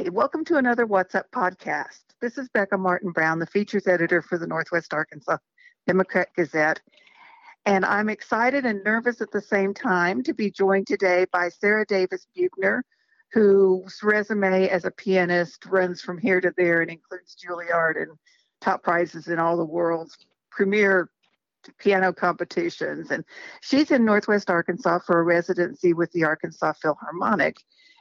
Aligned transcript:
Hi, 0.00 0.08
welcome 0.08 0.46
to 0.46 0.56
another 0.56 0.86
What's 0.86 1.14
Up 1.14 1.30
podcast. 1.30 2.04
This 2.22 2.38
is 2.38 2.48
Becca 2.48 2.78
Martin 2.78 3.10
Brown, 3.10 3.38
the 3.38 3.44
features 3.44 3.86
editor 3.86 4.22
for 4.22 4.38
the 4.38 4.46
Northwest 4.46 4.94
Arkansas 4.94 5.36
Democrat 5.86 6.28
Gazette. 6.34 6.80
And 7.66 7.84
I'm 7.84 8.08
excited 8.08 8.64
and 8.64 8.82
nervous 8.82 9.20
at 9.20 9.30
the 9.30 9.42
same 9.42 9.74
time 9.74 10.22
to 10.22 10.32
be 10.32 10.50
joined 10.50 10.86
today 10.86 11.26
by 11.30 11.50
Sara 11.50 11.84
Davis 11.84 12.26
Buechner, 12.34 12.82
whose 13.32 14.00
resume 14.02 14.70
as 14.70 14.86
a 14.86 14.90
pianist 14.90 15.66
runs 15.66 16.00
from 16.00 16.16
here 16.16 16.40
to 16.40 16.54
there 16.56 16.80
and 16.80 16.90
includes 16.90 17.36
Juilliard 17.36 18.00
and 18.00 18.12
top 18.62 18.82
prizes 18.82 19.28
in 19.28 19.38
all 19.38 19.58
the 19.58 19.66
world's 19.66 20.16
premier 20.50 21.10
piano 21.78 22.12
competitions. 22.12 23.10
And 23.10 23.24
she's 23.60 23.90
in 23.90 24.04
Northwest 24.04 24.50
Arkansas 24.50 25.00
for 25.06 25.20
a 25.20 25.24
residency 25.24 25.92
with 25.92 26.10
the 26.12 26.24
Arkansas 26.24 26.74
Philharmonic 26.80 27.56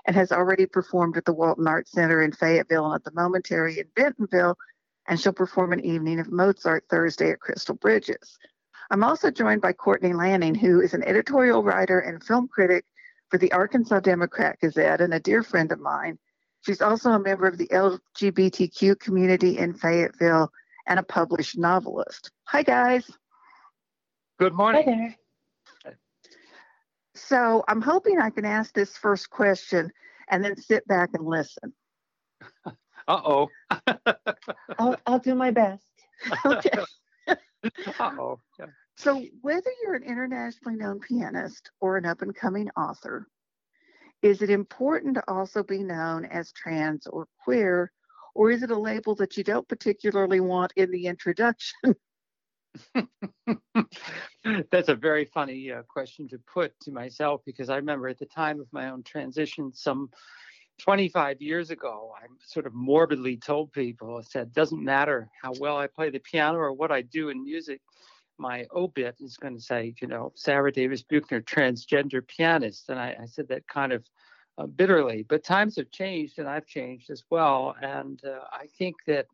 and 0.06 0.16
has 0.16 0.32
already 0.32 0.66
performed 0.66 1.18
at 1.18 1.26
the 1.26 1.34
Walton 1.34 1.68
Arts 1.68 1.92
Center 1.92 2.22
in 2.22 2.32
Fayetteville 2.32 2.86
and 2.86 2.96
at 2.96 3.04
the 3.04 3.12
Momentary 3.14 3.80
in 3.80 3.88
Bentonville. 3.96 4.58
And 5.08 5.20
she'll 5.20 5.34
perform 5.34 5.74
an 5.74 5.84
evening 5.84 6.20
of 6.20 6.32
Mozart 6.32 6.86
Thursday 6.90 7.32
at 7.32 7.40
Crystal 7.40 7.76
Bridges. 7.76 8.38
I'm 8.92 9.04
also 9.04 9.30
joined 9.30 9.62
by 9.62 9.74
Courtney 9.74 10.14
Lanning, 10.14 10.56
who 10.56 10.82
is 10.82 10.94
an 10.94 11.04
editorial 11.04 11.64
writer 11.64 12.00
and 12.00 12.24
film 12.24 12.48
critic 12.48 12.86
for 13.30 13.38
the 13.38 13.52
Arkansas 13.52 14.00
Democrat 14.00 14.58
Gazette 14.60 15.02
and 15.02 15.14
a 15.14 15.20
dear 15.20 15.44
friend 15.44 15.72
of 15.72 15.80
mine. 15.80 16.18
She's 16.62 16.82
also 16.82 17.12
a 17.12 17.20
member 17.20 17.48
of 17.48 17.58
the 17.58 17.68
LGBTQ 17.68 19.00
community 19.00 19.58
in 19.58 19.74
Fayetteville 19.74 20.52
and 20.88 21.00
a 21.00 21.04
published 21.04 21.58
novelist. 21.58 22.32
Hi, 22.46 22.64
guys. 22.64 23.10
Good 24.40 24.54
morning. 24.54 24.84
Hi 24.88 24.96
there. 25.86 26.00
So 27.14 27.62
I'm 27.68 27.82
hoping 27.82 28.22
I 28.22 28.30
can 28.30 28.46
ask 28.46 28.74
this 28.74 28.96
first 28.96 29.30
question 29.30 29.92
and 30.30 30.42
then 30.42 30.56
sit 30.56 30.88
back 30.88 31.10
and 31.14 31.26
listen. 31.26 31.74
Uh 33.08 33.22
oh. 33.26 33.48
I'll, 34.78 34.96
I'll 35.08 35.18
do 35.18 35.34
my 35.34 35.50
best. 35.50 35.84
okay. 36.46 36.70
Uh 37.28 38.12
oh. 38.20 38.40
Yeah. 38.60 38.68
So, 38.98 39.26
whether 39.42 39.72
you're 39.82 39.96
an 39.96 40.04
internationally 40.04 40.78
known 40.78 41.00
pianist 41.00 41.72
or 41.82 41.98
an 41.98 42.06
up 42.06 42.22
and 42.22 42.36
coming 42.36 42.70
author, 42.78 43.26
is 44.22 44.44
it 44.44 44.52
important 44.52 45.16
to 45.16 45.24
also 45.28 45.64
be 45.64 45.80
known 45.80 46.26
as 46.26 46.52
trans 46.52 47.08
or 47.08 47.26
queer, 47.44 47.92
or 48.36 48.52
is 48.52 48.62
it 48.62 48.70
a 48.70 48.78
label 48.78 49.16
that 49.16 49.38
you 49.38 49.44
don't 49.44 49.68
particularly 49.68 50.40
want 50.40 50.74
in 50.76 50.92
the 50.92 51.08
introduction? 51.08 51.96
That's 54.72 54.90
a 54.90 54.96
very 54.96 55.26
funny 55.26 55.72
uh, 55.72 55.84
question 55.84 56.28
to 56.30 56.40
put 56.52 56.80
to 56.82 56.92
myself 56.92 57.42
because 57.46 57.70
I 57.70 57.78
remember 57.78 58.08
at 58.08 58.20
the 58.20 58.26
time 58.26 58.60
of 58.60 58.68
my 58.72 58.90
own 58.90 59.04
transition, 59.04 59.74
some 59.74 60.10
25 60.80 61.42
years 61.42 61.72
ago, 61.72 62.14
I 62.18 62.28
sort 62.46 62.66
of 62.66 62.74
morbidly 62.74 63.38
told 63.38 63.72
people, 63.74 64.18
I 64.18 64.22
said, 64.22 64.54
doesn't 64.54 64.84
matter 64.84 65.30
how 65.42 65.54
well 65.60 65.78
I 65.78 65.88
play 65.88 66.10
the 66.10 66.20
piano 66.20 66.58
or 66.58 66.74
what 66.74 66.92
I 66.92 67.02
do 67.02 67.30
in 67.30 67.44
music, 67.44 67.82
my 68.38 68.66
obit 68.74 69.18
is 69.20 69.38
going 69.38 69.56
to 69.56 69.62
say, 69.62 69.94
you 70.02 70.08
know, 70.08 70.32
Sara 70.36 70.72
Davis 70.72 71.04
Buechner, 71.04 71.42
transgender 71.42 72.26
pianist. 72.26 72.90
And 72.90 72.98
I, 72.98 73.16
I 73.22 73.26
said 73.26 73.50
that 73.50 73.68
kind 73.68 73.92
of 73.92 74.06
uh, 74.58 74.66
bitterly, 74.66 75.26
but 75.28 75.44
times 75.44 75.76
have 75.76 75.92
changed 75.92 76.40
and 76.40 76.48
I've 76.48 76.66
changed 76.66 77.10
as 77.10 77.24
well. 77.30 77.76
And 77.82 78.22
uh, 78.26 78.40
I 78.52 78.68
think 78.78 78.96
that 79.08 79.28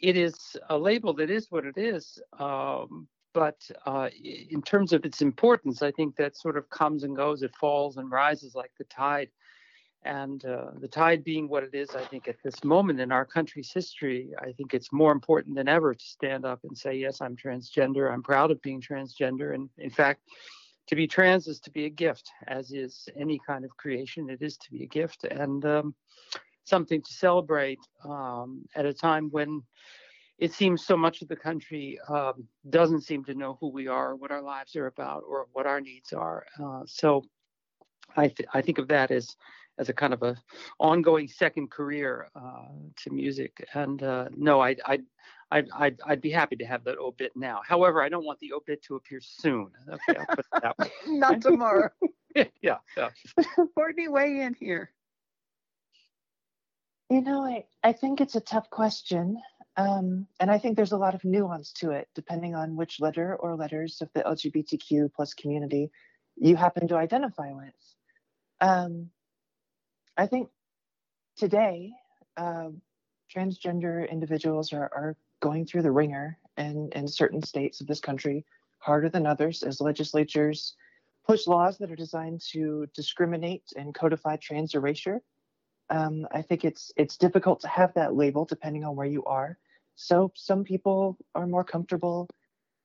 it 0.00 0.16
is 0.16 0.56
a 0.68 0.76
label 0.76 1.14
that 1.14 1.30
is 1.30 1.50
what 1.50 1.64
it 1.64 1.78
is. 1.78 2.20
Um, 2.38 3.08
but 3.32 3.60
uh, 3.84 4.08
in 4.22 4.62
terms 4.62 4.92
of 4.92 5.04
its 5.04 5.20
importance, 5.20 5.82
I 5.82 5.90
think 5.90 6.16
that 6.16 6.36
sort 6.36 6.56
of 6.56 6.70
comes 6.70 7.04
and 7.04 7.14
goes, 7.14 7.42
it 7.42 7.54
falls 7.54 7.98
and 7.98 8.10
rises 8.10 8.54
like 8.54 8.72
the 8.78 8.84
tide. 8.84 9.28
And 10.04 10.44
uh, 10.44 10.70
the 10.80 10.88
tide 10.88 11.24
being 11.24 11.48
what 11.48 11.64
it 11.64 11.74
is, 11.74 11.90
I 11.90 12.04
think 12.04 12.28
at 12.28 12.36
this 12.42 12.62
moment 12.64 13.00
in 13.00 13.10
our 13.10 13.24
country's 13.24 13.72
history, 13.72 14.30
I 14.40 14.52
think 14.52 14.72
it's 14.72 14.92
more 14.92 15.12
important 15.12 15.56
than 15.56 15.68
ever 15.68 15.94
to 15.94 16.04
stand 16.04 16.44
up 16.44 16.60
and 16.62 16.78
say, 16.78 16.94
yes, 16.94 17.20
I'm 17.20 17.36
transgender. 17.36 18.10
I'm 18.10 18.22
proud 18.22 18.50
of 18.50 18.62
being 18.62 18.80
transgender. 18.80 19.54
And 19.54 19.68
in 19.78 19.90
fact, 19.90 20.20
to 20.86 20.96
be 20.96 21.08
trans 21.08 21.48
is 21.48 21.58
to 21.60 21.70
be 21.70 21.86
a 21.86 21.90
gift, 21.90 22.30
as 22.46 22.70
is 22.70 23.08
any 23.16 23.40
kind 23.44 23.64
of 23.64 23.76
creation. 23.76 24.30
It 24.30 24.40
is 24.40 24.56
to 24.58 24.70
be 24.70 24.84
a 24.84 24.86
gift 24.86 25.24
and 25.24 25.64
um, 25.64 25.94
something 26.66 27.00
to 27.00 27.12
celebrate 27.12 27.78
um, 28.04 28.64
at 28.74 28.86
a 28.86 28.92
time 28.92 29.28
when 29.30 29.62
it 30.38 30.52
seems 30.52 30.84
so 30.84 30.96
much 30.96 31.22
of 31.22 31.28
the 31.28 31.36
country 31.36 31.98
um, 32.08 32.46
doesn't 32.68 33.02
seem 33.02 33.24
to 33.24 33.34
know 33.34 33.56
who 33.60 33.68
we 33.68 33.88
are, 33.88 34.14
what 34.14 34.30
our 34.30 34.42
lives 34.42 34.76
are 34.76 34.86
about, 34.86 35.22
or 35.26 35.46
what 35.52 35.66
our 35.66 35.80
needs 35.80 36.12
are. 36.12 36.44
Uh, 36.62 36.82
so 36.86 37.24
I, 38.16 38.28
th- 38.28 38.48
I 38.52 38.60
think 38.60 38.78
of 38.78 38.88
that 38.88 39.10
as 39.10 39.34
as 39.78 39.88
a 39.88 39.92
kind 39.92 40.14
of 40.14 40.22
a 40.22 40.36
ongoing 40.78 41.28
second 41.28 41.70
career 41.70 42.28
uh, 42.34 42.68
to 42.96 43.10
music. 43.10 43.66
And 43.74 44.02
uh, 44.02 44.28
no, 44.34 44.60
I, 44.60 44.76
I, 44.84 45.00
I, 45.50 45.64
I'd, 45.74 46.00
I'd 46.06 46.20
be 46.20 46.30
happy 46.30 46.56
to 46.56 46.64
have 46.64 46.84
that 46.84 46.98
obit 46.98 47.32
now. 47.36 47.60
However, 47.66 48.02
I 48.02 48.08
don't 48.08 48.24
want 48.24 48.38
the 48.40 48.52
obit 48.52 48.82
to 48.84 48.96
appear 48.96 49.20
soon. 49.20 49.70
Okay, 49.88 50.18
I'll 50.18 50.36
put 50.36 50.46
that 50.62 50.90
Not 51.06 51.42
tomorrow. 51.42 51.90
yeah, 52.62 52.78
yeah. 52.96 53.10
Courtney, 53.74 54.08
weigh 54.08 54.40
in 54.40 54.54
here. 54.58 54.90
You 57.08 57.20
know, 57.20 57.44
I, 57.44 57.64
I 57.84 57.92
think 57.92 58.20
it's 58.20 58.34
a 58.34 58.40
tough 58.40 58.68
question. 58.70 59.40
Um, 59.76 60.26
and 60.40 60.50
I 60.50 60.58
think 60.58 60.76
there's 60.76 60.92
a 60.92 60.96
lot 60.96 61.14
of 61.14 61.24
nuance 61.24 61.72
to 61.74 61.90
it, 61.90 62.08
depending 62.14 62.54
on 62.54 62.76
which 62.76 62.98
letter 63.00 63.36
or 63.36 63.54
letters 63.56 64.00
of 64.00 64.08
the 64.14 64.22
LGBTQ 64.22 65.12
plus 65.14 65.34
community 65.34 65.90
you 66.36 66.56
happen 66.56 66.88
to 66.88 66.96
identify 66.96 67.52
with. 67.52 67.74
Um, 68.60 69.10
I 70.16 70.26
think 70.26 70.48
today, 71.36 71.92
uh, 72.36 72.70
transgender 73.34 74.08
individuals 74.10 74.72
are, 74.72 74.90
are 74.94 75.16
going 75.40 75.66
through 75.66 75.82
the 75.82 75.92
ringer 75.92 76.38
in, 76.56 76.90
in 76.94 77.06
certain 77.06 77.42
states 77.42 77.80
of 77.80 77.86
this 77.86 78.00
country 78.00 78.44
harder 78.78 79.08
than 79.08 79.26
others 79.26 79.62
as 79.62 79.80
legislatures 79.80 80.74
push 81.26 81.46
laws 81.46 81.76
that 81.78 81.90
are 81.90 81.96
designed 81.96 82.40
to 82.52 82.86
discriminate 82.94 83.64
and 83.76 83.94
codify 83.94 84.36
trans 84.36 84.74
erasure. 84.74 85.20
Um, 85.90 86.26
I 86.32 86.42
think 86.42 86.64
it's 86.64 86.92
it's 86.96 87.16
difficult 87.16 87.60
to 87.60 87.68
have 87.68 87.94
that 87.94 88.14
label 88.14 88.44
depending 88.44 88.84
on 88.84 88.96
where 88.96 89.06
you 89.06 89.24
are. 89.24 89.58
So 89.94 90.32
some 90.34 90.64
people 90.64 91.16
are 91.34 91.46
more 91.46 91.64
comfortable 91.64 92.28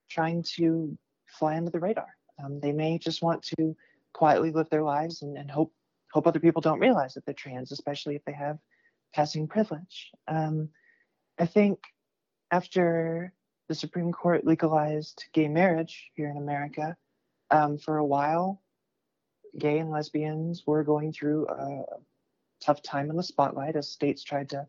trying 0.09 0.44
to 0.56 0.97
fly 1.28 1.57
under 1.57 1.72
the 1.72 1.79
radar. 1.79 2.16
Um, 2.44 2.59
they 2.59 2.72
may 2.72 2.97
just 2.97 3.22
want 3.22 3.44
to 3.57 3.75
quietly 4.13 4.51
live 4.51 4.69
their 4.69 4.84
lives 4.84 5.22
and, 5.22 5.38
and 5.38 5.50
hope 5.50 5.73
hope 6.11 6.28
other 6.28 6.40
people 6.40 6.61
don't 6.61 6.79
realize 6.79 7.13
that 7.13 7.25
they're 7.25 7.34
trans, 7.34 7.72
especially 7.72 8.16
if 8.16 8.25
they 8.25 8.34
have 8.34 8.59
passing 9.13 9.47
privilege. 9.47 10.11
Um, 10.28 10.69
I 11.40 11.45
think 11.45 11.79
after 12.51 13.34
the 13.67 13.75
Supreme 13.75 14.11
Court 14.11 14.45
legalized 14.45 15.25
gay 15.34 15.47
marriage 15.47 16.11
here 16.16 16.29
in 16.29 16.38
America, 16.38 16.95
um, 17.50 17.78
for 17.78 17.97
a 17.97 18.06
while, 18.06 18.61
gay 19.57 19.79
and 19.79 19.90
lesbians 19.90 20.63
were 20.66 20.84
going 20.84 21.13
through 21.13 21.47
a 21.47 21.84
tough 22.61 22.81
time 22.81 23.09
in 23.09 23.17
the 23.17 23.23
spotlight 23.23 23.75
as 23.75 23.89
states 23.89 24.23
tried 24.23 24.49
to 24.49 24.67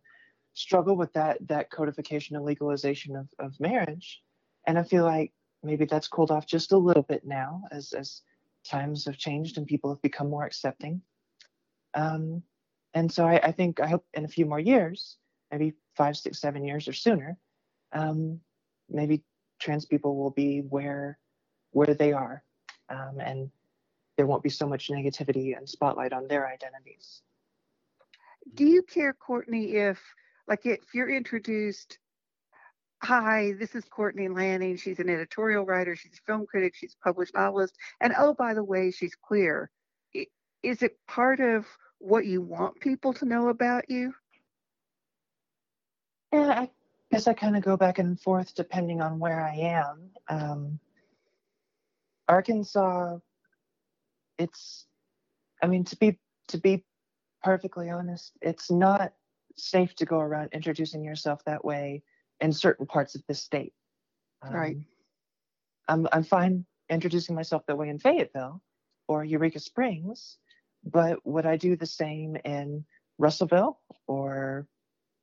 struggle 0.55 0.97
with 0.97 1.13
that 1.15 1.39
that 1.49 1.71
codification 1.71 2.37
and 2.37 2.45
legalization 2.45 3.17
of, 3.17 3.29
of 3.39 3.59
marriage. 3.61 4.23
And 4.67 4.79
I 4.79 4.83
feel 4.83 5.05
like 5.05 5.33
maybe 5.63 5.85
that's 5.85 6.09
cooled 6.09 6.31
off 6.31 6.47
just 6.47 6.73
a 6.73 6.79
little 6.79 7.03
bit 7.03 7.25
now 7.25 7.63
as 7.71 7.93
as 7.93 8.23
times 8.65 9.05
have 9.07 9.19
changed 9.19 9.59
and 9.59 9.67
people 9.67 9.91
have 9.91 10.03
become 10.03 10.31
more 10.31 10.45
accepting. 10.45 11.03
Um, 11.95 12.43
and 12.95 13.11
so 13.11 13.27
I, 13.27 13.41
I, 13.43 13.53
think 13.53 13.81
I 13.81 13.89
hope 13.89 14.05
in 14.15 14.25
a 14.25 14.29
few 14.29 14.47
more 14.47 14.61
years, 14.61 15.17
maybe 15.51 15.75
five, 15.97 16.17
six, 16.17 16.41
seven 16.41 16.65
years 16.65 16.89
or 16.89 16.93
sooner, 16.93 17.37
um, 17.93 18.41
maybe 18.89 19.23
trans 19.61 19.85
people 19.85 20.17
will 20.17 20.31
be 20.31 20.61
where 20.61 21.19
where 21.73 21.95
they 21.95 22.13
are, 22.13 22.43
um, 22.91 23.19
and 23.19 23.51
there 24.17 24.27
won't 24.27 24.43
be 24.43 24.51
so 24.51 24.67
much 24.67 24.89
negativity 24.89 25.57
and 25.57 25.67
spotlight 25.67 26.13
on 26.13 26.29
their 26.29 26.47
identities. 26.47 27.23
Do 28.55 28.65
you 28.67 28.83
care, 28.83 29.13
Courtney, 29.13 29.73
if 29.77 30.01
like 30.49 30.67
if 30.67 30.81
you're 30.95 31.11
introduced? 31.11 31.99
Hi, 33.03 33.53
this 33.59 33.75
is 33.75 33.85
Courtney 33.85 34.29
Lanning. 34.29 34.77
She's 34.77 35.01
an 35.01 35.09
editorial 35.09 35.65
writer. 35.65 35.97
She's 35.97 36.13
a 36.13 36.27
film 36.27 36.47
critic. 36.47 36.75
She's 36.77 36.95
a 36.95 37.05
published 37.05 37.35
novelist. 37.35 37.77
And 38.01 38.15
oh, 38.17 38.35
by 38.35 38.55
the 38.55 38.63
way, 38.63 38.91
she's 38.93 39.17
queer. 39.17 39.71
Is 40.63 40.83
it 40.83 40.97
part 41.09 41.41
of 41.41 41.67
what 41.99 42.27
you 42.27 42.41
want 42.41 42.81
people 42.81 43.13
to 43.15 43.25
know 43.25 43.49
about 43.49 43.91
you? 43.91 44.15
Yeah, 46.33 46.61
I 46.61 46.71
guess 47.11 47.27
I 47.27 47.35
kind 47.35 47.57
of 47.57 47.63
go 47.63 47.77
back 47.77 47.99
and 47.99 48.21
forth 48.21 48.55
depending 48.55 49.01
on 49.03 49.19
where 49.19 49.41
I 49.41 49.55
am. 49.55 50.11
Um, 50.29 50.81
Arkansas, 52.29 53.19
it's, 54.39 54.87
I 55.61 55.67
mean, 55.67 55.85
to 55.85 55.97
be 55.97 56.19
to 56.49 56.59
be 56.59 56.85
perfectly 57.43 57.91
honest, 57.91 58.33
it's 58.41 58.71
not 58.71 59.13
safe 59.57 59.95
to 59.97 60.05
go 60.05 60.19
around 60.19 60.51
introducing 60.53 61.05
yourself 61.05 61.45
that 61.45 61.65
way 61.65 62.03
in 62.41 62.53
certain 62.53 62.87
parts 62.87 63.15
of 63.15 63.23
the 63.29 63.35
state. 63.35 63.75
Um, 64.43 64.55
right. 64.55 64.77
I'm 65.89 66.09
I'm 66.13 66.25
fine 66.25 66.65
introducing 66.89 67.35
myself 67.35 67.65
that 67.67 67.79
way 67.79 67.89
in 67.89 67.99
Fayetteville 67.99 68.61
or 69.09 69.25
Eureka 69.25 69.59
Springs, 69.59 70.39
but 70.85 71.25
would 71.27 71.47
I 71.47 71.57
do 71.57 71.77
the 71.77 71.87
same 71.87 72.37
in 72.45 72.85
Russellville 73.19 73.79
or, 74.07 74.67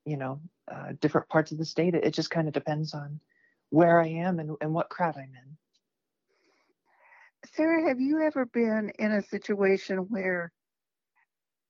you 0.06 0.18
know, 0.18 0.42
uh, 0.72 0.94
different 1.00 1.28
parts 1.30 1.52
of 1.52 1.58
the 1.58 1.66
state. 1.66 1.96
It, 1.96 2.06
it 2.06 2.14
just 2.14 2.30
kind 2.30 2.48
of 2.48 2.54
depends 2.54 2.94
on 2.94 3.20
where 3.70 4.00
I 4.00 4.08
am 4.08 4.40
and, 4.40 4.56
and 4.62 4.74
what 4.74 4.90
crowd 4.90 5.16
I'm 5.18 5.24
in. 5.24 5.58
Sara, 7.54 7.88
have 7.88 8.00
you 8.00 8.22
ever 8.22 8.46
been 8.46 8.92
in 9.00 9.12
a 9.12 9.22
situation 9.22 9.98
where 10.10 10.52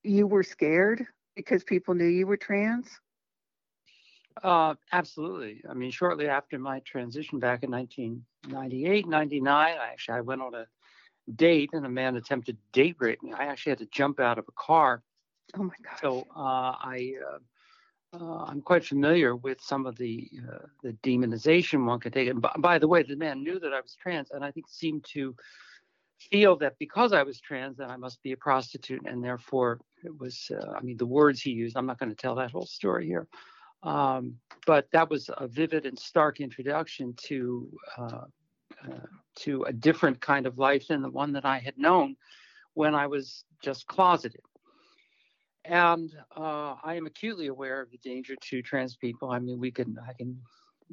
you 0.04 0.28
were 0.28 0.44
scared 0.44 1.06
because 1.36 1.64
people 1.64 1.94
knew 1.94 2.06
you 2.06 2.28
were 2.28 2.38
trans? 2.38 2.88
Uh, 4.44 4.76
absolutely. 4.92 5.62
I 5.70 5.74
mean, 5.74 5.92
shortly 5.92 6.28
after 6.28 6.58
my 6.60 6.80
transition 6.80 7.40
back 7.40 7.64
in 7.64 7.72
1998, 7.72 9.08
99, 9.08 9.78
I 9.78 9.92
actually 9.92 10.18
I 10.18 10.22
went 10.22 10.42
on 10.42 10.54
a 10.56 10.66
date 11.36 11.72
and 11.74 11.86
a 11.86 11.90
man 11.90 12.16
attempted 12.16 12.58
to 12.58 12.64
date 12.72 12.96
rape 13.00 13.22
me. 13.22 13.34
I 13.34 13.46
actually 13.46 13.72
had 13.72 13.80
to 13.80 13.88
jump 13.88 14.20
out 14.20 14.38
of 14.38 14.46
a 14.48 14.52
car. 14.54 15.04
Oh 15.58 15.64
my 15.64 15.74
God. 15.84 16.00
So 16.02 16.28
uh, 16.36 16.76
I, 16.80 17.14
uh, 17.26 18.18
uh, 18.18 18.46
I'm 18.46 18.62
quite 18.62 18.86
familiar 18.86 19.36
with 19.36 19.60
some 19.62 19.86
of 19.86 19.96
the 19.98 20.30
uh, 20.48 20.66
the 20.84 20.94
demonization 21.04 21.86
one 21.86 22.00
could 22.00 22.14
take. 22.14 22.30
And 22.30 22.42
by, 22.42 22.54
by, 22.58 22.80
the 22.80 22.88
way, 22.88 23.04
the 23.04 23.16
man 23.16 23.44
knew 23.44 23.60
that 23.60 23.74
I 23.74 23.82
was 23.82 23.96
trans, 24.02 24.32
and 24.32 24.44
I 24.44 24.52
think 24.52 24.68
seemed 24.68 25.06
to 25.14 25.36
feel 26.32 26.56
that 26.58 26.78
because 26.80 27.14
I 27.14 27.24
was 27.24 27.40
trans, 27.40 27.78
that 27.78 27.90
I 27.90 27.98
must 27.98 28.22
be 28.24 28.32
a 28.32 28.38
prostitute, 28.38 29.06
and 29.06 29.24
therefore 29.24 29.80
it 30.04 30.18
was. 30.20 30.52
Uh, 30.52 30.72
I 30.72 30.82
mean, 30.82 30.98
the 30.98 31.06
words 31.06 31.42
he 31.42 31.52
used. 31.52 31.78
I'm 31.78 31.86
not 31.86 32.00
going 32.00 32.10
to 32.10 32.16
tell 32.16 32.36
that 32.36 32.52
whole 32.52 32.66
story 32.66 33.06
here. 33.06 33.28
Um, 33.84 34.36
but 34.66 34.88
that 34.92 35.10
was 35.10 35.30
a 35.38 35.48
vivid 35.48 35.86
and 35.86 35.98
stark 35.98 36.42
introduction 36.42 37.14
to 37.24 37.72
uh, 37.98 38.26
uh, 38.86 39.08
to 39.36 39.64
a 39.64 39.74
different 39.74 40.20
kind 40.22 40.46
of 40.46 40.58
life 40.58 40.88
than 40.88 41.02
the 41.02 41.10
one 41.10 41.34
that 41.34 41.46
I 41.46 41.60
had 41.60 41.78
known 41.78 42.16
when 42.74 42.96
I 42.96 43.08
was 43.08 43.44
just 43.62 43.88
closeted. 43.88 44.42
And 45.66 46.14
uh, 46.36 46.76
I 46.84 46.96
am 46.96 47.06
acutely 47.06 47.48
aware 47.48 47.82
of 47.82 47.92
the 47.92 47.98
danger 47.98 48.36
to 48.36 48.62
trans 48.62 48.96
people. 48.96 49.32
I 49.32 49.40
mean, 49.40 49.60
we 49.60 49.72
can 49.72 49.98
I 50.08 50.14
can 50.14 50.42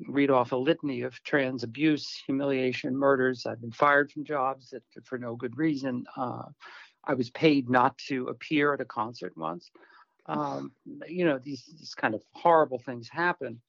read 0.09 0.31
off 0.31 0.53
a 0.53 0.57
litany 0.57 1.03
of 1.03 1.23
trans 1.23 1.63
abuse, 1.63 2.21
humiliation, 2.27 2.95
murders. 2.95 3.47
I've 3.47 3.61
been 3.61 3.73
fired 3.73 4.11
from 4.11 4.25
jobs 4.25 4.71
that, 4.71 4.83
for 5.05 5.19
no 5.19 5.35
good 5.37 5.57
reason. 5.57 6.05
I 7.07 7.15
was 7.15 7.31
paid 7.31 7.69
not 7.69 7.97
to 8.09 8.29
appear 8.29 8.75
at 8.75 8.81
a 8.81 8.85
concert 8.85 9.37
once. 9.37 9.71
Um, 10.27 10.73
you 11.07 11.25
know, 11.25 11.39
these, 11.39 11.65
these 11.79 11.95
kind 11.95 12.15
of 12.15 12.23
horrible 12.35 12.79
things 12.81 13.09
happen. 13.09 13.61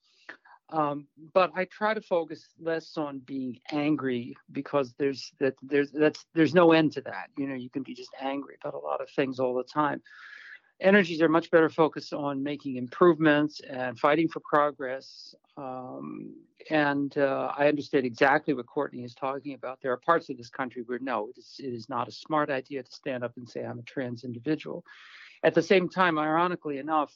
Um, 0.69 1.07
but 1.33 1.51
I 1.55 1.65
try 1.65 1.93
to 1.93 2.01
focus 2.01 2.49
less 2.59 2.97
on 2.97 3.19
being 3.19 3.59
angry 3.71 4.35
because 4.51 4.93
there's 4.97 5.31
that 5.39 5.55
there's 5.61 5.91
that's 5.91 6.25
there's 6.33 6.53
no 6.53 6.73
end 6.73 6.91
to 6.93 7.01
that. 7.01 7.29
You 7.37 7.47
know, 7.47 7.55
you 7.55 7.69
can 7.69 7.83
be 7.83 7.93
just 7.93 8.09
angry 8.19 8.57
about 8.61 8.73
a 8.73 8.79
lot 8.79 8.99
of 8.99 9.09
things 9.11 9.39
all 9.39 9.53
the 9.53 9.63
time. 9.63 10.01
Energies 10.79 11.21
are 11.21 11.29
much 11.29 11.49
better 11.49 11.69
focused 11.69 12.13
on 12.13 12.43
making 12.43 12.75
improvements 12.75 13.61
and 13.61 13.99
fighting 13.99 14.27
for 14.27 14.41
progress. 14.41 15.33
Um, 15.57 16.35
and 16.69 17.17
uh, 17.17 17.51
I 17.57 17.67
understand 17.67 18.05
exactly 18.05 18.53
what 18.53 18.67
Courtney 18.67 19.03
is 19.03 19.15
talking 19.15 19.53
about. 19.53 19.79
There 19.81 19.91
are 19.91 19.97
parts 19.97 20.29
of 20.29 20.37
this 20.37 20.49
country 20.49 20.83
where 20.85 20.99
no, 20.99 21.29
it 21.29 21.39
is, 21.39 21.55
it 21.59 21.73
is 21.73 21.89
not 21.89 22.07
a 22.07 22.11
smart 22.11 22.49
idea 22.49 22.83
to 22.83 22.91
stand 22.91 23.23
up 23.23 23.33
and 23.37 23.49
say 23.49 23.63
I'm 23.63 23.79
a 23.79 23.83
trans 23.83 24.23
individual. 24.23 24.83
At 25.43 25.55
the 25.55 25.63
same 25.63 25.89
time, 25.89 26.19
ironically 26.19 26.77
enough, 26.77 27.13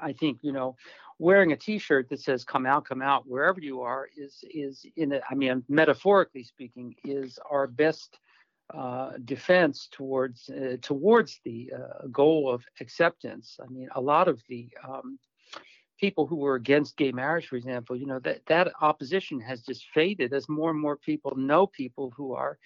I 0.00 0.12
think 0.12 0.38
you 0.42 0.52
know 0.52 0.76
wearing 1.18 1.52
a 1.52 1.56
T-shirt 1.56 2.08
that 2.10 2.20
says 2.20 2.44
"Come 2.44 2.66
out, 2.66 2.84
come 2.84 3.02
out" 3.02 3.26
wherever 3.26 3.60
you 3.60 3.82
are 3.82 4.08
is 4.16 4.44
is 4.50 4.84
in 4.96 5.12
a, 5.12 5.20
I 5.30 5.34
mean, 5.34 5.64
metaphorically 5.68 6.44
speaking, 6.44 6.94
is 7.04 7.38
our 7.50 7.66
best 7.66 8.18
uh, 8.70 9.12
defense 9.24 9.88
towards 9.90 10.48
uh, 10.48 10.76
towards 10.80 11.40
the 11.44 11.72
uh, 11.76 12.06
goal 12.10 12.50
of 12.52 12.64
acceptance. 12.80 13.58
I 13.62 13.70
mean, 13.70 13.88
a 13.94 14.00
lot 14.00 14.28
of 14.28 14.40
the 14.48 14.70
um, 14.86 15.18
people 16.00 16.26
who 16.26 16.36
were 16.36 16.54
against 16.54 16.96
gay 16.96 17.12
marriage, 17.12 17.46
for 17.46 17.56
example, 17.56 17.96
you 17.96 18.06
know 18.06 18.18
that 18.20 18.44
that 18.46 18.72
opposition 18.80 19.40
has 19.40 19.62
just 19.62 19.86
faded 19.94 20.32
as 20.32 20.48
more 20.48 20.70
and 20.70 20.80
more 20.80 20.96
people 20.96 21.34
know 21.36 21.66
people 21.66 22.12
who 22.16 22.34
are 22.34 22.58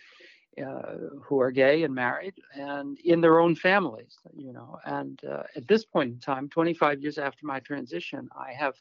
uh, 0.64 0.96
who 1.22 1.40
are 1.40 1.50
gay 1.50 1.82
and 1.82 1.94
married 1.94 2.34
and 2.54 2.98
in 3.00 3.20
their 3.20 3.40
own 3.40 3.54
families, 3.54 4.16
you 4.34 4.52
know. 4.52 4.78
And 4.84 5.20
uh, 5.24 5.42
at 5.54 5.68
this 5.68 5.84
point 5.84 6.12
in 6.14 6.18
time, 6.18 6.48
25 6.48 7.02
years 7.02 7.18
after 7.18 7.44
my 7.44 7.60
transition, 7.60 8.28
I 8.34 8.52
have 8.52 8.74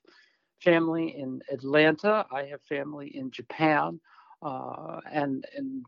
family 0.61 1.17
in 1.17 1.41
Atlanta, 1.51 2.25
I 2.31 2.45
have 2.45 2.61
family 2.61 3.15
in 3.15 3.29
Japan, 3.29 3.99
uh, 4.41 4.99
and 5.11 5.45
and 5.55 5.85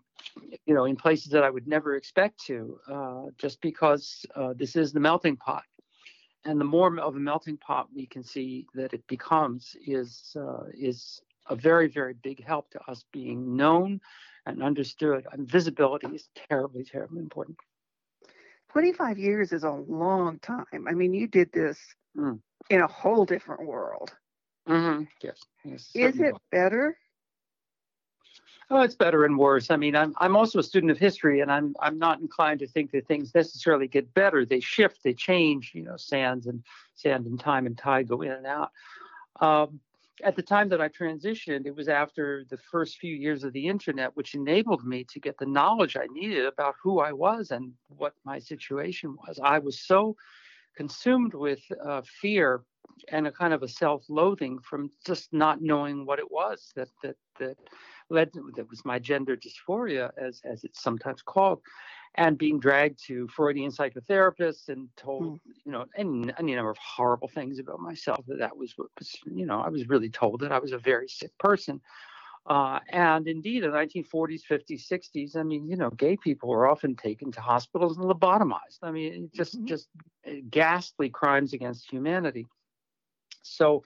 you 0.65 0.73
know 0.73 0.85
in 0.85 0.95
places 0.95 1.31
that 1.31 1.43
I 1.43 1.49
would 1.49 1.67
never 1.67 1.95
expect 1.95 2.43
to, 2.45 2.79
uh, 2.87 3.23
just 3.37 3.61
because 3.61 4.25
uh, 4.35 4.53
this 4.55 4.75
is 4.75 4.93
the 4.93 4.99
melting 4.99 5.37
pot. 5.37 5.63
And 6.45 6.59
the 6.61 6.65
more 6.65 6.97
of 6.99 7.15
a 7.15 7.19
melting 7.19 7.57
pot 7.57 7.89
we 7.93 8.05
can 8.05 8.23
see 8.23 8.67
that 8.73 8.93
it 8.93 9.05
becomes 9.07 9.75
is 9.85 10.35
uh, 10.39 10.65
is 10.73 11.21
a 11.49 11.55
very 11.55 11.87
very 11.87 12.13
big 12.13 12.43
help 12.43 12.69
to 12.71 12.79
us 12.89 13.03
being 13.11 13.55
known 13.55 13.99
and 14.45 14.63
understood. 14.63 15.25
And 15.31 15.49
visibility 15.49 16.07
is 16.07 16.29
terribly, 16.49 16.83
terribly 16.83 17.19
important. 17.19 17.57
25 18.71 19.17
years 19.17 19.53
is 19.53 19.63
a 19.63 19.71
long 19.71 20.39
time. 20.39 20.87
I 20.87 20.93
mean, 20.93 21.13
you 21.13 21.27
did 21.27 21.51
this 21.51 21.79
mm. 22.15 22.39
in 22.69 22.81
a 22.81 22.87
whole 22.87 23.25
different 23.25 23.65
world. 23.65 24.13
Mm-hmm. 24.67 25.03
Yes. 25.21 25.39
yes. 25.63 25.89
Is 25.95 26.19
it 26.19 26.35
better? 26.51 26.97
Oh, 28.69 28.81
it's 28.81 28.95
better 28.95 29.23
and 29.23 29.37
worse. 29.37 29.71
I 29.71 29.77
mean, 29.77 29.95
I'm 29.95 30.13
I'm 30.17 30.35
also 30.35 30.59
a 30.59 30.63
student 30.63 30.91
of 30.91 30.97
history, 30.97 31.39
and 31.39 31.49
I'm 31.51 31.73
I'm 31.79 31.97
not 31.97 32.19
inclined 32.19 32.59
to 32.59 32.67
think 32.67 32.91
that 32.91 33.07
things 33.07 33.33
necessarily 33.33 33.87
get 33.87 34.13
better. 34.13 34.45
They 34.45 34.59
shift, 34.59 35.03
they 35.03 35.13
change. 35.13 35.71
You 35.73 35.83
know, 35.83 35.95
sands 35.95 36.47
and 36.47 36.63
sand 36.93 37.27
and 37.27 37.39
time 37.39 37.65
and 37.65 37.77
tide 37.77 38.09
go 38.09 38.21
in 38.21 38.31
and 38.31 38.45
out. 38.45 38.71
Um, 39.39 39.79
at 40.23 40.35
the 40.35 40.41
time 40.41 40.67
that 40.69 40.81
I 40.81 40.89
transitioned, 40.89 41.65
it 41.65 41.75
was 41.75 41.87
after 41.87 42.43
the 42.49 42.57
first 42.57 42.97
few 42.97 43.15
years 43.15 43.43
of 43.43 43.53
the 43.53 43.67
internet, 43.67 44.15
which 44.17 44.33
enabled 44.33 44.83
me 44.83 45.05
to 45.11 45.19
get 45.19 45.37
the 45.37 45.45
knowledge 45.45 45.95
I 45.95 46.07
needed 46.11 46.45
about 46.45 46.75
who 46.81 46.99
I 46.99 47.13
was 47.13 47.51
and 47.51 47.71
what 47.95 48.13
my 48.25 48.39
situation 48.39 49.15
was. 49.27 49.39
I 49.41 49.59
was 49.59 49.79
so 49.79 50.17
consumed 50.75 51.33
with 51.33 51.61
uh, 51.85 52.01
fear 52.21 52.63
and 53.09 53.27
a 53.27 53.31
kind 53.31 53.53
of 53.53 53.63
a 53.63 53.67
self-loathing 53.67 54.59
from 54.59 54.89
just 55.05 55.31
not 55.31 55.61
knowing 55.61 56.05
what 56.05 56.19
it 56.19 56.31
was 56.31 56.71
that 56.75 56.89
that 57.03 57.15
that 57.39 57.57
led 58.09 58.33
to, 58.33 58.51
that 58.55 58.69
was 58.69 58.85
my 58.85 58.99
gender 58.99 59.37
dysphoria, 59.37 60.11
as 60.17 60.41
as 60.43 60.63
it's 60.63 60.81
sometimes 60.81 61.21
called, 61.21 61.61
and 62.15 62.37
being 62.37 62.59
dragged 62.59 63.03
to 63.07 63.27
Freudian 63.27 63.71
psychotherapists 63.71 64.69
and 64.69 64.89
told, 64.97 65.23
mm. 65.23 65.39
you 65.65 65.71
know, 65.71 65.85
any, 65.95 66.31
any 66.39 66.55
number 66.55 66.71
of 66.71 66.77
horrible 66.77 67.27
things 67.27 67.59
about 67.59 67.79
myself. 67.79 68.25
That 68.27 68.39
that 68.39 68.57
was 68.57 68.73
what 68.77 68.89
was, 68.97 69.15
you 69.25 69.45
know, 69.45 69.59
I 69.59 69.69
was 69.69 69.87
really 69.87 70.09
told 70.09 70.41
that 70.41 70.51
I 70.51 70.59
was 70.59 70.71
a 70.71 70.79
very 70.79 71.07
sick 71.07 71.37
person. 71.37 71.81
Uh, 72.47 72.79
and 72.89 73.27
indeed, 73.27 73.65
in 73.65 73.71
the 73.71 73.77
1940s, 73.77 74.41
50s, 74.49 74.89
60s, 74.89 75.35
I 75.35 75.43
mean, 75.43 75.67
you 75.67 75.75
know, 75.75 75.89
gay 75.89 76.15
people 76.15 76.47
were 76.47 76.65
often 76.65 76.95
taken 76.95 77.29
to 77.33 77.41
hospitals 77.41 77.97
and 77.97 78.05
lobotomized. 78.05 78.79
I 78.81 78.91
mean, 78.91 79.29
just 79.35 79.57
mm-hmm. 79.57 79.65
just 79.65 79.89
uh, 80.25 80.31
ghastly 80.49 81.09
crimes 81.09 81.51
against 81.51 81.91
humanity. 81.91 82.47
So 83.43 83.83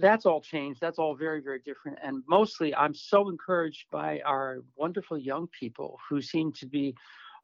that's 0.00 0.26
all 0.26 0.40
changed. 0.40 0.80
That's 0.80 0.98
all 0.98 1.14
very, 1.14 1.40
very 1.40 1.60
different. 1.60 1.98
And 2.02 2.22
mostly, 2.28 2.74
I'm 2.74 2.94
so 2.94 3.28
encouraged 3.28 3.86
by 3.90 4.20
our 4.24 4.58
wonderful 4.76 5.18
young 5.18 5.48
people 5.48 5.98
who 6.08 6.20
seem 6.20 6.52
to 6.54 6.66
be 6.66 6.94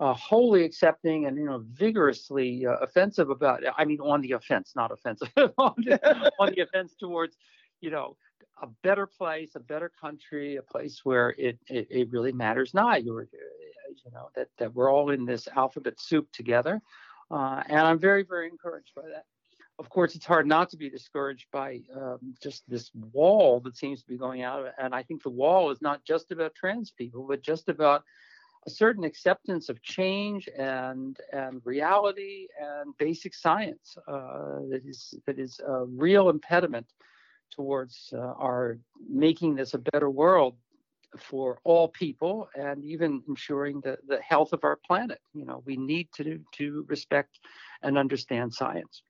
uh, 0.01 0.13
wholly 0.13 0.65
accepting 0.65 1.27
and 1.27 1.37
you 1.37 1.47
know 1.47 1.65
vigorously 1.73 2.67
uh, 2.67 2.77
offensive 2.83 3.31
about 3.31 3.63
i 3.79 3.85
mean 3.85 3.99
on 4.01 4.21
the 4.21 4.33
offense 4.33 4.73
not 4.77 4.93
offensive 4.93 5.29
on, 5.59 5.75
the, 5.79 6.33
on 6.39 6.53
the 6.55 6.61
offense 6.61 6.95
towards 7.01 7.37
you 7.81 7.91
know 7.91 8.15
a 8.63 8.67
better 8.83 9.07
place 9.07 9.55
a 9.55 9.61
better 9.61 9.91
country 9.99 10.57
a 10.57 10.63
place 10.63 11.01
where 11.05 11.31
it 11.39 11.59
it, 11.69 11.87
it 11.91 12.11
really 12.11 12.33
matters 12.33 12.75
not 12.75 13.05
You're, 13.05 13.23
you 13.23 14.11
know 14.13 14.29
that 14.35 14.49
that 14.59 14.75
we're 14.75 14.93
all 14.93 15.11
in 15.11 15.25
this 15.25 15.49
alphabet 15.57 15.99
soup 15.99 16.31
together 16.31 16.83
uh, 17.31 17.63
and 17.67 17.81
i'm 17.81 17.99
very 17.99 18.23
very 18.23 18.49
encouraged 18.49 18.93
by 18.95 19.03
that 19.09 19.25
of 19.79 19.91
course, 19.91 20.15
it's 20.15 20.25
hard 20.25 20.47
not 20.47 20.71
to 20.71 20.77
be 20.77 20.89
discouraged 20.89 21.47
by 21.53 21.81
um, 21.95 22.35
just 22.43 22.63
this 22.69 22.91
wall 23.13 23.61
that 23.61 23.77
seems 23.77 24.03
to 24.03 24.09
be 24.09 24.17
going 24.17 24.43
out. 24.43 24.67
And 24.79 24.95
I 24.95 25.03
think 25.03 25.23
the 25.23 25.31
wall 25.31 25.71
is 25.71 25.83
not 25.83 26.05
just 26.05 26.33
about 26.33 26.55
trans 26.55 26.91
people, 26.91 27.27
but 27.29 27.43
just 27.43 27.69
about 27.69 28.03
a 28.67 28.71
certain 28.71 29.05
acceptance 29.05 29.69
of 29.69 29.83
change 29.83 30.49
and 30.59 31.19
and 31.33 31.61
reality 31.65 32.49
and 32.61 32.97
basic 32.99 33.35
science 33.35 33.97
uh, 34.09 34.61
that 34.71 34.83
is 34.85 35.15
that 35.27 35.39
is 35.39 35.61
a 35.61 35.85
real 35.85 36.31
impediment 36.31 36.87
towards 37.53 38.13
uh, 38.13 38.19
our 38.19 38.79
making 39.09 39.55
this 39.55 39.75
a 39.75 39.79
better 39.79 40.11
world 40.11 40.57
for 41.19 41.61
all 41.65 41.89
people 41.89 42.49
and 42.57 42.85
even 42.85 43.23
ensuring 43.29 43.81
the, 43.81 43.97
the 44.09 44.21
health 44.21 44.53
of 44.53 44.65
our 44.65 44.77
planet. 44.85 45.21
You 45.33 45.45
know, 45.45 45.63
we 45.65 45.77
need 45.77 46.09
to 46.17 46.41
to 46.55 46.85
respect 46.89 47.39
and 47.83 47.97
understand 47.97 48.53
science. 48.53 49.03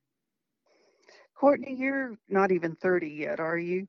Courtney, 1.37 1.75
you're 1.77 2.17
not 2.27 2.51
even 2.51 2.75
30 2.75 3.09
yet, 3.09 3.39
are 3.39 3.57
you? 3.57 3.87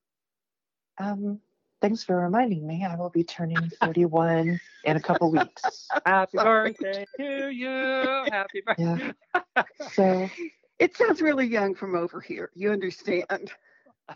Um, 0.98 1.40
thanks 1.80 2.04
for 2.04 2.16
reminding 2.16 2.66
me. 2.66 2.84
I 2.84 2.94
will 2.94 3.08
be 3.08 3.24
turning 3.24 3.70
41 3.80 4.60
in 4.84 4.96
a 4.96 5.00
couple 5.00 5.30
weeks. 5.30 5.88
Happy 6.06 6.36
birthday 6.36 7.06
to 7.16 7.48
you. 7.48 8.26
Happy 8.30 8.62
birthday. 8.66 9.12
Yeah. 9.56 9.62
So 9.92 10.28
it 10.78 10.94
sounds 10.94 11.22
really 11.22 11.46
young 11.46 11.74
from 11.74 11.94
over 11.94 12.20
here. 12.20 12.50
You 12.54 12.70
understand. 12.70 13.50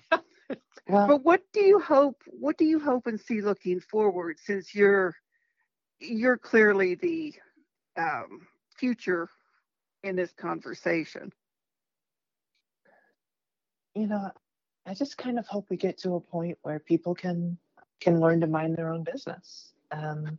well, 0.89 1.09
but 1.09 1.25
what 1.25 1.41
do 1.55 1.61
you 1.61 1.81
hope? 1.81 2.23
What 2.27 2.59
do 2.59 2.67
you 2.67 2.81
hope 2.81 3.07
and 3.07 3.19
see 3.19 3.41
looking 3.41 3.81
forward? 3.81 4.37
Since 4.45 4.75
you're 4.75 5.15
you're 6.01 6.37
clearly 6.37 6.97
the 6.97 7.35
um, 7.97 8.47
future 8.77 9.29
in 10.03 10.17
this 10.17 10.33
conversation. 10.33 11.33
You 13.95 14.07
know, 14.07 14.31
I 14.87 14.95
just 14.95 15.19
kind 15.19 15.39
of 15.39 15.47
hope 15.47 15.67
we 15.69 15.77
get 15.77 15.99
to 15.99 16.15
a 16.15 16.21
point 16.21 16.59
where 16.63 16.79
people 16.79 17.15
can 17.15 17.59
can 18.01 18.21
learn 18.21 18.41
to 18.41 18.47
mind 18.47 18.77
their 18.77 18.93
own 18.93 19.05
business. 19.05 19.73
Um, 19.91 20.39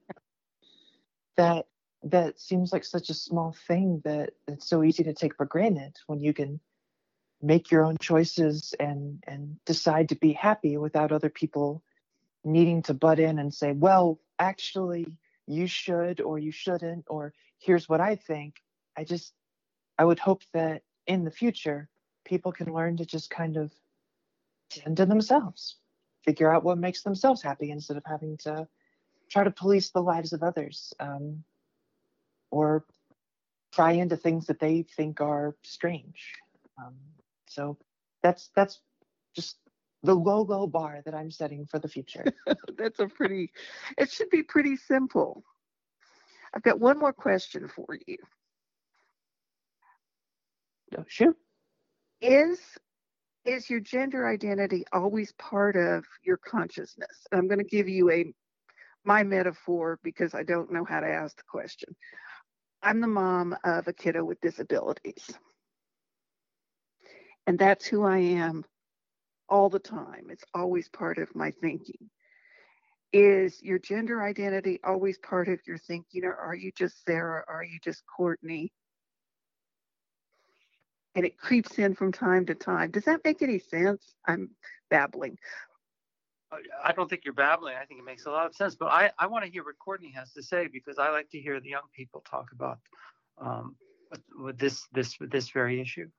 that 1.37 1.67
that 2.03 2.39
seems 2.39 2.73
like 2.73 2.83
such 2.83 3.09
a 3.09 3.13
small 3.13 3.55
thing 3.67 4.01
that 4.03 4.31
it's 4.47 4.67
so 4.67 4.83
easy 4.83 5.03
to 5.03 5.13
take 5.13 5.35
for 5.35 5.45
granted 5.45 5.95
when 6.07 6.19
you 6.19 6.33
can 6.33 6.59
make 7.41 7.71
your 7.71 7.83
own 7.83 7.97
choices 8.01 8.73
and 8.79 9.23
and 9.27 9.57
decide 9.65 10.09
to 10.09 10.15
be 10.15 10.33
happy 10.33 10.77
without 10.77 11.11
other 11.11 11.29
people 11.29 11.83
needing 12.43 12.81
to 12.83 12.93
butt 12.93 13.19
in 13.19 13.39
and 13.39 13.53
say, 13.53 13.71
well, 13.71 14.19
actually, 14.39 15.17
you 15.47 15.67
should 15.67 16.21
or 16.21 16.39
you 16.39 16.51
shouldn't, 16.51 17.05
or 17.07 17.33
here's 17.59 17.87
what 17.87 18.01
I 18.01 18.15
think. 18.15 18.55
I 18.97 19.03
just, 19.03 19.33
I 19.97 20.05
would 20.05 20.19
hope 20.19 20.43
that 20.53 20.83
in 21.07 21.23
the 21.23 21.31
future, 21.31 21.89
people 22.25 22.51
can 22.51 22.73
learn 22.73 22.97
to 22.97 23.05
just 23.05 23.29
kind 23.29 23.57
of 23.57 23.71
tend 24.69 24.97
to 24.97 25.05
themselves, 25.05 25.77
figure 26.23 26.53
out 26.53 26.63
what 26.63 26.77
makes 26.77 27.03
themselves 27.03 27.41
happy 27.41 27.71
instead 27.71 27.97
of 27.97 28.03
having 28.05 28.37
to 28.37 28.67
try 29.29 29.43
to 29.43 29.51
police 29.51 29.89
the 29.89 30.01
lives 30.01 30.33
of 30.33 30.43
others 30.43 30.93
um, 30.99 31.43
or 32.51 32.85
pry 33.71 33.91
into 33.91 34.17
things 34.17 34.47
that 34.47 34.59
they 34.59 34.83
think 34.95 35.21
are 35.21 35.55
strange. 35.63 36.33
Um, 36.77 36.95
so 37.47 37.77
that's 38.21 38.49
that's 38.55 38.79
just 39.35 39.57
the 40.03 40.13
low 40.13 40.41
low 40.41 40.67
bar 40.67 41.01
that 41.05 41.15
I'm 41.15 41.31
setting 41.31 41.65
for 41.65 41.79
the 41.79 41.87
future. 41.87 42.25
that's 42.77 42.99
a 42.99 43.07
pretty. 43.07 43.51
It 43.97 44.11
should 44.11 44.29
be 44.29 44.43
pretty 44.43 44.77
simple. 44.77 45.43
I've 46.53 46.63
got 46.63 46.79
one 46.79 46.99
more 46.99 47.13
question 47.13 47.67
for 47.67 47.97
you. 48.05 48.17
Oh, 50.97 51.05
sure. 51.07 51.35
Is 52.23 52.61
is 53.45 53.69
your 53.69 53.81
gender 53.81 54.27
identity 54.27 54.85
always 54.93 55.33
part 55.33 55.75
of 55.75 56.05
your 56.23 56.37
consciousness? 56.37 57.27
I'm 57.33 57.47
going 57.49 57.59
to 57.59 57.65
give 57.65 57.89
you 57.89 58.09
a 58.11 58.33
my 59.05 59.23
metaphor 59.23 59.99
because 60.03 60.33
I 60.33 60.43
don't 60.43 60.71
know 60.71 60.85
how 60.85 61.01
to 61.01 61.07
ask 61.07 61.35
the 61.35 61.43
question. 61.49 61.95
I'm 62.81 63.01
the 63.01 63.07
mom 63.07 63.55
of 63.65 63.87
a 63.89 63.93
kiddo 63.93 64.23
with 64.23 64.39
disabilities. 64.41 65.29
And 67.47 67.59
that's 67.59 67.85
who 67.85 68.03
I 68.03 68.19
am 68.19 68.63
all 69.49 69.69
the 69.69 69.79
time. 69.79 70.27
It's 70.29 70.45
always 70.53 70.87
part 70.89 71.17
of 71.17 71.35
my 71.35 71.51
thinking. 71.51 72.09
Is 73.11 73.61
your 73.61 73.79
gender 73.79 74.23
identity 74.23 74.79
always 74.85 75.19
part 75.19 75.49
of 75.49 75.59
your 75.67 75.77
thinking, 75.77 76.23
or 76.23 76.35
are 76.35 76.55
you 76.55 76.71
just 76.77 77.05
Sara? 77.05 77.43
Or 77.47 77.55
are 77.57 77.63
you 77.65 77.79
just 77.83 78.03
Courtney? 78.07 78.71
And 81.15 81.25
it 81.25 81.37
creeps 81.37 81.77
in 81.77 81.93
from 81.93 82.11
time 82.11 82.45
to 82.47 82.55
time. 82.55 82.91
Does 82.91 83.05
that 83.05 83.21
make 83.23 83.41
any 83.41 83.59
sense? 83.59 84.15
I'm 84.25 84.49
babbling. 84.89 85.37
I 86.83 86.91
don't 86.91 87.09
think 87.09 87.25
you're 87.25 87.33
babbling. 87.33 87.75
I 87.75 87.85
think 87.85 87.99
it 87.99 88.05
makes 88.05 88.25
a 88.25 88.31
lot 88.31 88.45
of 88.45 88.55
sense. 88.55 88.75
But 88.75 88.87
I, 88.87 89.11
I 89.17 89.27
want 89.27 89.45
to 89.45 89.51
hear 89.51 89.63
what 89.63 89.77
Courtney 89.79 90.11
has 90.15 90.31
to 90.33 90.43
say 90.43 90.67
because 90.67 90.97
I 90.97 91.09
like 91.09 91.29
to 91.31 91.39
hear 91.39 91.59
the 91.59 91.69
young 91.69 91.87
people 91.95 92.23
talk 92.29 92.51
about 92.51 92.79
um, 93.39 93.75
with, 94.11 94.21
with 94.37 94.57
this 94.57 94.87
this 94.91 95.17
this 95.19 95.49
very 95.49 95.81
issue. 95.81 96.09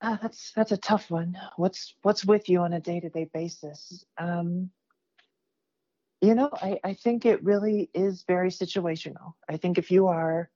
Uh, 0.00 0.16
that's 0.20 0.52
that's 0.54 0.72
a 0.72 0.76
tough 0.76 1.10
one. 1.10 1.36
What's 1.56 1.94
what's 2.02 2.24
with 2.24 2.48
you 2.48 2.60
on 2.60 2.72
a 2.72 2.80
day 2.80 3.00
to 3.00 3.08
day 3.08 3.28
basis? 3.32 4.04
Um, 4.18 4.70
you 6.20 6.34
know, 6.34 6.50
I, 6.52 6.78
I 6.82 6.94
think 6.94 7.26
it 7.26 7.44
really 7.44 7.90
is 7.92 8.24
very 8.26 8.50
situational. 8.50 9.34
I 9.48 9.58
think 9.58 9.78
if 9.78 9.90
you 9.90 10.08
are, 10.08 10.50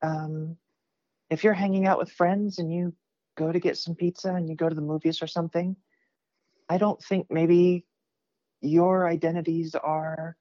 um, 0.00 0.56
if 1.32 1.44
you're 1.44 1.54
hanging 1.54 1.86
out 1.86 1.98
with 1.98 2.12
friends 2.12 2.58
and 2.58 2.70
you 2.70 2.92
go 3.36 3.50
to 3.50 3.58
get 3.58 3.78
some 3.78 3.94
pizza 3.94 4.34
and 4.34 4.50
you 4.50 4.54
go 4.54 4.68
to 4.68 4.74
the 4.74 4.82
movies 4.82 5.22
or 5.22 5.26
something, 5.26 5.74
I 6.68 6.76
don't 6.76 7.02
think 7.02 7.28
maybe 7.30 7.86
your 8.60 9.08
identities 9.08 9.74
are 9.74 10.36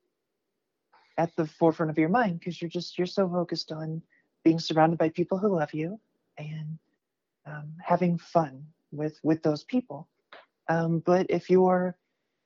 at 1.18 1.34
the 1.38 1.48
forefront 1.48 1.92
of 1.92 1.98
your 1.98 2.10
mind 2.10 2.40
because 2.40 2.62
you're 2.62 2.70
just 2.70 2.98
you're 2.98 3.08
so 3.08 3.28
focused 3.30 3.72
on 3.72 4.02
being 4.44 4.60
surrounded 4.60 5.00
by 5.00 5.08
people 5.08 5.38
who 5.38 5.58
love 5.58 5.74
you 5.74 5.98
and 6.38 6.78
um, 7.46 7.72
having 7.82 8.18
fun 8.18 8.66
with 8.92 9.18
with 9.24 9.42
those 9.44 9.64
people. 9.64 10.10
Um, 10.68 11.00
but 11.00 11.28
if 11.30 11.50
you're 11.50 11.98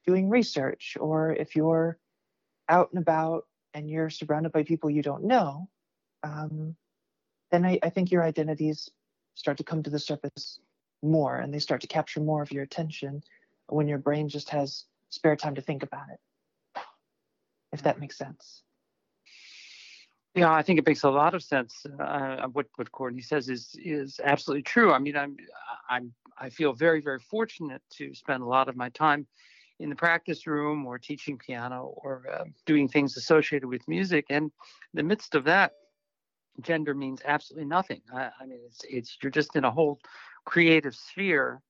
doing 0.06 0.30
research 0.30 0.98
or 1.00 1.34
if 1.34 1.56
you're 1.56 1.98
out 2.70 2.90
and 2.94 3.02
about 3.02 3.48
and 3.74 3.90
you're 3.90 4.12
surrounded 4.12 4.52
by 4.52 4.62
people 4.62 4.92
you 4.92 5.02
don't 5.02 5.24
know, 5.24 5.68
um, 6.22 6.75
then 7.52 7.66
I, 7.66 7.80
I 7.84 7.90
think 7.90 8.12
your 8.12 8.24
identities 8.24 8.90
start 9.36 9.58
to 9.58 9.64
come 9.64 9.84
to 9.84 9.90
the 9.90 10.00
surface 10.00 10.60
more 11.04 11.38
and 11.38 11.54
they 11.54 11.60
start 11.60 11.82
to 11.82 11.88
capture 11.88 12.20
more 12.20 12.42
of 12.42 12.52
your 12.52 12.64
attention 12.64 13.22
when 13.68 13.88
your 13.88 13.98
brain 13.98 14.30
just 14.30 14.50
has 14.50 14.86
spare 15.10 15.36
time 15.36 15.56
to 15.56 15.62
think 15.62 15.84
about 15.84 16.08
it. 16.12 16.82
If 17.72 17.84
that 17.84 18.00
makes 18.00 18.18
sense. 18.18 18.64
Yeah, 20.34 20.52
I 20.52 20.64
think 20.64 20.80
it 20.80 20.86
makes 20.86 21.04
a 21.04 21.10
lot 21.10 21.34
of 21.34 21.44
sense. 21.44 21.86
Uh, 21.98 22.48
what 22.52 22.68
what 22.75 22.92
Courtney 22.92 23.22
says 23.22 23.48
is 23.48 23.74
is 23.78 24.20
absolutely 24.24 24.64
true. 24.64 24.92
I 24.92 25.00
mean, 25.00 25.16
I'm 25.16 25.38
I'm 25.90 26.14
I 26.38 26.50
feel 26.50 26.74
very 26.74 27.02
very 27.02 27.20
fortunate 27.20 27.82
to 27.94 28.14
spend 28.14 28.44
a 28.44 28.46
lot 28.46 28.68
of 28.68 28.75
my 28.75 28.90
time 28.90 29.28
in 29.80 29.90
the 29.90 29.96
practice 29.96 30.46
room 30.46 30.86
or 30.86 30.98
teaching 30.98 31.38
piano 31.38 31.94
or 31.98 32.24
uh, 32.34 32.44
doing 32.66 32.88
things 32.88 33.16
associated 33.18 33.68
with 33.68 33.88
music. 33.88 34.25
And 34.30 34.46
in 34.46 34.52
the 34.96 35.04
midst 35.04 35.36
of 35.36 35.46
that, 35.46 35.72
gender 36.62 36.94
means 36.94 37.22
absolutely 37.26 37.68
nothing. 37.68 38.02
I, 38.14 38.30
I 38.40 38.46
mean, 38.46 38.60
it's 38.66 38.82
it's 38.90 39.18
you're 39.22 39.32
just 39.32 39.56
in 39.56 39.66
a 39.66 39.72
whole 39.72 40.00
creative 40.46 40.96
sphere 40.96 41.62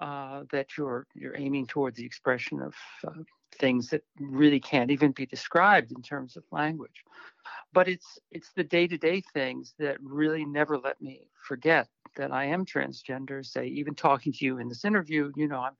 uh, 0.00 0.44
that 0.52 0.76
you're 0.76 1.06
you're 1.14 1.36
aiming 1.36 1.66
towards 1.66 1.96
the 1.98 2.04
expression 2.04 2.60
of 2.60 2.74
uh, 3.06 3.22
things 3.58 3.90
that 3.90 4.02
really 4.18 4.60
can't 4.60 4.90
even 4.90 5.12
be 5.12 5.26
described 5.26 5.92
in 5.92 6.02
terms 6.02 6.36
of 6.36 6.44
language 6.50 7.04
but 7.72 7.88
it's 7.88 8.18
it's 8.30 8.52
the 8.52 8.64
day-to-day 8.64 9.22
things 9.32 9.74
that 9.78 9.96
really 10.00 10.44
never 10.44 10.78
let 10.78 11.00
me 11.02 11.28
forget 11.46 11.88
that 12.16 12.32
I 12.32 12.44
am 12.46 12.64
transgender. 12.64 13.44
Say, 13.44 13.66
even 13.66 13.94
talking 13.94 14.32
to 14.32 14.44
you 14.44 14.58
in 14.58 14.68
this 14.68 14.84
interview, 14.84 15.32
you 15.36 15.48
know, 15.48 15.60
I'm, 15.60 15.72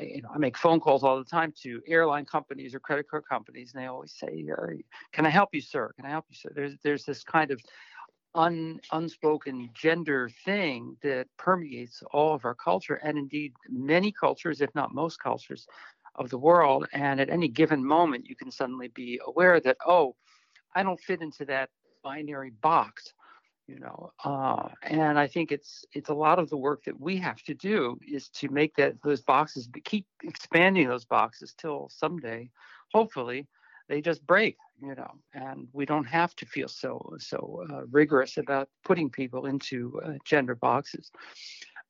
you 0.00 0.22
know, 0.22 0.30
I 0.34 0.38
make 0.38 0.56
phone 0.56 0.80
calls 0.80 1.04
all 1.04 1.18
the 1.18 1.24
time 1.24 1.52
to 1.62 1.82
airline 1.86 2.24
companies 2.24 2.74
or 2.74 2.80
credit 2.80 3.08
card 3.08 3.24
companies, 3.28 3.72
and 3.74 3.82
they 3.82 3.86
always 3.86 4.12
say, 4.12 4.44
"Can 5.12 5.26
I 5.26 5.30
help 5.30 5.50
you, 5.54 5.60
sir? 5.60 5.92
Can 5.96 6.06
I 6.06 6.10
help 6.10 6.26
you, 6.28 6.36
sir?" 6.36 6.50
There's 6.54 6.76
there's 6.82 7.04
this 7.04 7.24
kind 7.24 7.50
of 7.50 7.60
un, 8.34 8.80
unspoken 8.92 9.70
gender 9.74 10.28
thing 10.44 10.96
that 11.02 11.28
permeates 11.38 12.02
all 12.12 12.34
of 12.34 12.44
our 12.44 12.54
culture, 12.54 12.96
and 12.96 13.18
indeed 13.18 13.54
many 13.68 14.12
cultures, 14.12 14.60
if 14.60 14.74
not 14.74 14.94
most 14.94 15.18
cultures, 15.22 15.66
of 16.16 16.30
the 16.30 16.38
world. 16.38 16.86
And 16.92 17.20
at 17.20 17.30
any 17.30 17.48
given 17.48 17.84
moment, 17.84 18.26
you 18.26 18.36
can 18.36 18.50
suddenly 18.50 18.88
be 18.88 19.20
aware 19.26 19.60
that, 19.60 19.76
oh 19.86 20.16
I 20.74 20.82
don't 20.82 21.00
fit 21.00 21.22
into 21.22 21.44
that 21.46 21.70
binary 22.02 22.50
box, 22.50 23.14
you 23.66 23.78
know. 23.78 24.12
Uh, 24.24 24.68
and 24.82 25.18
I 25.18 25.26
think 25.26 25.52
it's 25.52 25.84
it's 25.92 26.08
a 26.08 26.14
lot 26.14 26.38
of 26.38 26.50
the 26.50 26.56
work 26.56 26.84
that 26.84 27.00
we 27.00 27.16
have 27.18 27.42
to 27.42 27.54
do 27.54 27.98
is 28.06 28.28
to 28.30 28.48
make 28.48 28.76
that 28.76 29.02
those 29.02 29.20
boxes 29.20 29.68
keep 29.84 30.06
expanding 30.22 30.88
those 30.88 31.04
boxes 31.04 31.54
till 31.56 31.88
someday, 31.90 32.50
hopefully, 32.92 33.46
they 33.88 34.00
just 34.00 34.26
break, 34.26 34.56
you 34.80 34.94
know. 34.94 35.12
And 35.34 35.68
we 35.72 35.86
don't 35.86 36.04
have 36.04 36.34
to 36.36 36.46
feel 36.46 36.68
so 36.68 37.16
so 37.18 37.64
uh, 37.70 37.86
rigorous 37.90 38.36
about 38.36 38.68
putting 38.84 39.10
people 39.10 39.46
into 39.46 40.00
uh, 40.04 40.12
gender 40.24 40.54
boxes. 40.54 41.10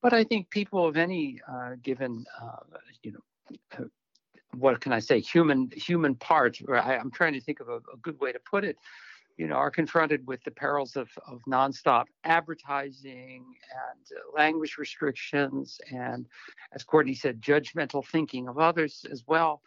But 0.03 0.13
I 0.13 0.25
think 0.25 0.51
people 0.51 0.87
of 0.87 0.97
any 0.97 1.41
uh, 1.51 1.77
given, 1.83 2.25
uh, 2.41 2.79
you 3.03 3.13
know 3.13 3.57
uh, 3.79 3.85
what 4.55 4.81
can 4.81 4.93
I 4.93 5.01
say, 5.01 5.21
human 5.21 5.71
human 5.75 6.15
parts. 6.15 6.63
I, 6.69 6.95
am 6.95 7.11
trying 7.11 7.35
to 7.35 7.41
think 7.41 7.61
of 7.61 7.69
a, 7.69 7.77
a, 7.77 7.97
good 8.01 8.19
way 8.21 8.33
to 8.33 8.39
put 8.39 8.65
it. 8.65 8.77
You 9.37 9.47
know, 9.49 9.57
are 9.57 9.71
confronted 9.71 10.27
with 10.27 10.43
the 10.45 10.51
perils 10.51 10.97
of, 10.97 11.11
of 11.27 11.43
nonstop 11.49 12.05
advertising 12.25 13.45
and 13.45 14.07
uh, 14.19 14.37
language 14.37 14.77
restrictions, 14.79 15.79
and 15.91 16.27
as 16.73 16.85
Courtney 16.85 17.15
said, 17.15 17.43
judgmental 17.43 18.07
thinking 18.07 18.49
of 18.49 18.59
others 18.59 19.05
as 19.11 19.25
well. 19.27 19.63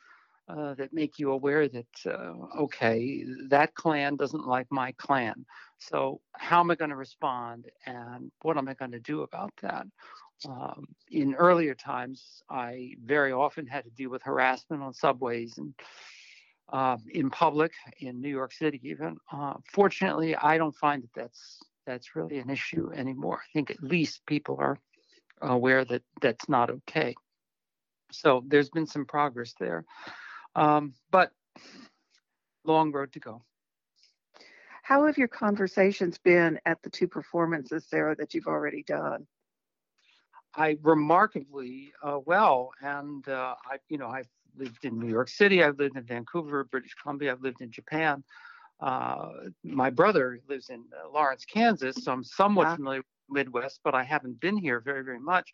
Uh, 0.48 0.74
that 0.74 0.92
make 0.92 1.20
you 1.20 1.32
aware 1.32 1.68
that 1.68 1.86
uh, 2.08 2.34
okay 2.58 3.24
that 3.50 3.76
clan 3.76 4.16
doesn't 4.16 4.48
like 4.48 4.66
my 4.72 4.92
clan 4.94 5.46
so 5.78 6.20
how 6.32 6.60
am 6.60 6.72
i 6.72 6.76
going 6.76 6.90
to 6.90 6.96
respond 6.96 7.68
and 7.86 8.32
what 8.42 8.58
am 8.58 8.68
i 8.68 8.74
going 8.74 8.90
to 8.90 9.00
do 9.00 9.22
about 9.22 9.54
that 9.62 9.86
um, 10.48 10.88
in 11.12 11.36
earlier 11.36 11.76
times, 11.76 12.42
I 12.50 12.94
very 13.04 13.32
often 13.32 13.68
had 13.68 13.84
to 13.84 13.90
deal 13.90 14.10
with 14.10 14.24
harassment 14.24 14.82
on 14.82 14.94
subways 14.94 15.58
and 15.58 15.74
uh, 16.72 16.98
in 17.10 17.30
public 17.30 17.74
in 18.00 18.22
New 18.22 18.30
York 18.30 18.54
City, 18.54 18.80
even. 18.84 19.18
Uh, 19.32 19.56
fortunately, 19.72 20.36
I 20.36 20.58
don't 20.58 20.76
find 20.76 21.04
that 21.04 21.14
that's 21.16 21.60
that's 21.86 22.16
really 22.16 22.38
an 22.38 22.50
issue 22.50 22.92
anymore. 22.94 23.40
I 23.40 23.50
think 23.54 23.72
at 23.72 23.82
least 23.82 24.26
people 24.28 24.58
are 24.60 24.78
aware 25.42 25.84
that 25.86 26.04
that's 26.22 26.48
not 26.48 26.70
okay. 26.70 27.16
So 28.12 28.44
there's 28.46 28.70
been 28.70 28.88
some 28.88 29.06
progress 29.06 29.54
there, 29.60 29.86
um, 30.56 30.94
but 31.12 31.32
long 32.66 32.92
road 32.92 33.14
to 33.14 33.20
go. 33.20 33.44
How 34.84 35.06
have 35.06 35.18
your 35.18 35.28
conversations 35.28 36.18
been 36.18 36.60
at 36.66 36.82
the 36.82 36.90
two 36.90 37.08
performances, 37.08 37.86
Sara, 37.88 38.16
that 38.16 38.34
you've 38.34 38.48
already 38.48 38.84
done? 38.84 39.28
I 40.56 40.78
remarkably 40.82 41.94
uh, 42.04 42.20
well, 42.26 42.72
and 42.82 43.28
uh, 43.28 43.56
I, 43.70 43.78
you 43.88 44.00
know, 44.00 44.08
I've 44.08 44.28
lived 44.60 44.86
in 44.86 45.00
New 45.00 45.10
York 45.10 45.30
City, 45.30 45.64
I've 45.64 45.80
lived 45.80 45.98
in 45.98 46.04
Vancouver, 46.04 46.64
British 46.66 46.94
Columbia, 47.02 47.32
I've 47.32 47.42
lived 47.42 47.62
in 47.62 47.72
Japan. 47.72 48.24
Uh, 48.80 49.30
my 49.64 49.90
brother 49.90 50.40
lives 50.48 50.70
in 50.70 50.84
uh, 50.94 51.10
Lawrence, 51.10 51.46
Kansas, 51.46 51.96
so 52.04 52.12
I'm 52.12 52.24
somewhat 52.24 52.76
familiar 52.76 53.00
with 53.00 53.46
Midwest, 53.46 53.82
but 53.84 53.94
I 53.94 54.04
haven't 54.04 54.40
been 54.40 54.58
here 54.58 54.80
very, 54.80 55.04
very 55.04 55.20
much. 55.20 55.54